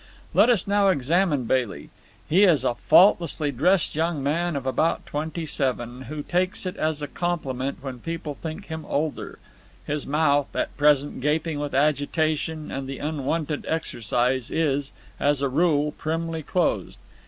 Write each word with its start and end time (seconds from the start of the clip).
Let 0.33 0.49
us 0.49 0.65
now 0.65 0.87
examine 0.87 1.43
Bailey. 1.43 1.91
He 2.27 2.41
is 2.43 2.63
a 2.63 2.73
faultlessly 2.73 3.51
dressed 3.51 3.93
young 3.95 4.23
man 4.23 4.55
of 4.55 4.65
about 4.65 5.05
twenty 5.05 5.45
seven, 5.45 6.01
who 6.09 6.23
takes 6.23 6.65
it 6.65 6.75
as 6.75 7.03
a 7.03 7.07
compliment 7.07 7.83
when 7.83 7.99
people 7.99 8.33
think 8.33 8.65
him 8.65 8.83
older. 8.89 9.37
His 9.85 10.07
mouth, 10.07 10.55
at 10.55 10.75
present 10.75 11.21
gaping 11.21 11.59
with 11.59 11.75
agitation 11.75 12.71
and 12.71 12.87
the 12.89 12.97
unwonted 12.97 13.63
exercise, 13.69 14.49
is, 14.49 14.91
as 15.19 15.43
a 15.43 15.49
rule, 15.49 15.91
primly 15.91 16.41
closed. 16.41 16.97